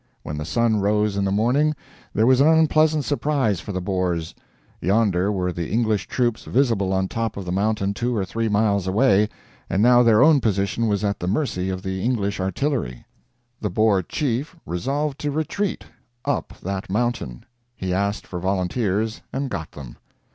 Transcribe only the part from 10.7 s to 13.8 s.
was at the mercy of the English artillery. The